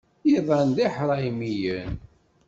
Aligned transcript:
Iḍan 0.37 0.67
d 0.75 0.77
iḥṛaymiyen. 0.85 1.93